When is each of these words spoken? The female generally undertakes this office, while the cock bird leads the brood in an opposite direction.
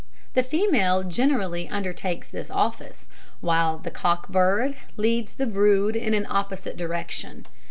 The 0.33 0.41
female 0.41 1.03
generally 1.03 1.69
undertakes 1.69 2.27
this 2.27 2.49
office, 2.49 3.07
while 3.39 3.77
the 3.77 3.91
cock 3.91 4.29
bird 4.29 4.75
leads 4.97 5.35
the 5.35 5.45
brood 5.45 5.95
in 5.95 6.15
an 6.15 6.25
opposite 6.27 6.75
direction. 6.75 7.45